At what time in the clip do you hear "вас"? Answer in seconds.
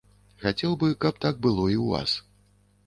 1.93-2.19